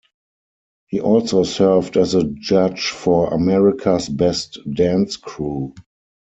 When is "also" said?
0.99-1.43